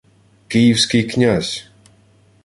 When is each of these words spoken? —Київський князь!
—Київський 0.47 1.03
князь! 1.03 1.71